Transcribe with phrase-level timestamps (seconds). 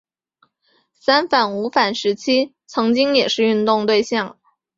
[0.95, 4.39] 三反五反时期曾经也是运动对象。